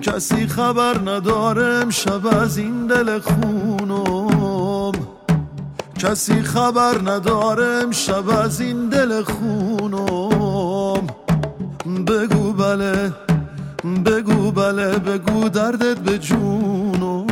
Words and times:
کسی 0.00 0.46
خبر 0.46 0.98
ندارم 1.10 1.90
شب 1.90 2.26
از 2.26 2.58
این 2.58 2.86
دل 2.86 3.18
خونم. 3.18 4.92
کسی 5.98 6.42
خبر 6.42 6.98
ندارم 7.04 7.90
شب 7.90 8.28
از 8.28 8.60
این 8.60 8.88
دل 8.88 9.22
خونم. 9.22 11.06
بگو 12.06 12.52
بله 12.52 13.12
بگو 14.06 14.50
بله 14.50 14.98
بگو 14.98 15.48
دردت 15.48 15.98
به 15.98 16.18
جونم. 16.18 17.26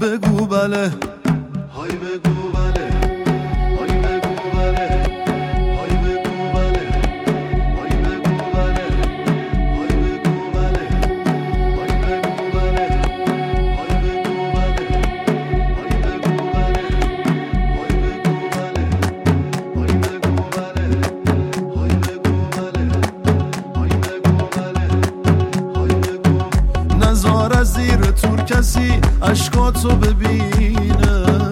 بگو 0.00 0.46
بله. 0.46 0.90
های 1.76 1.90
بگو 1.90 2.52
کسی 2.54 2.71
اشکاتو 27.62 27.96
ببینه 27.96 29.02
نزار 29.22 29.22
از 29.22 29.32
زیر 30.72 31.42
تو 31.42 31.51